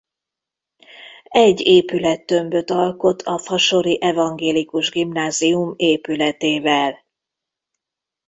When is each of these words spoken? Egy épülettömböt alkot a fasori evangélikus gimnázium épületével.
Egy 1.23 1.59
épülettömböt 1.61 2.69
alkot 2.69 3.21
a 3.21 3.37
fasori 3.37 4.01
evangélikus 4.01 4.89
gimnázium 4.89 5.73
épületével. 5.75 7.03